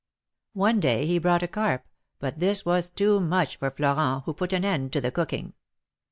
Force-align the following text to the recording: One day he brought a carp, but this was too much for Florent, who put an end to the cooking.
One 0.55 0.79
day 0.79 1.05
he 1.05 1.19
brought 1.19 1.43
a 1.43 1.47
carp, 1.47 1.85
but 2.17 2.39
this 2.39 2.65
was 2.65 2.89
too 2.89 3.19
much 3.19 3.57
for 3.57 3.69
Florent, 3.69 4.23
who 4.25 4.33
put 4.33 4.51
an 4.51 4.65
end 4.65 4.91
to 4.93 5.01
the 5.01 5.11
cooking. 5.11 5.53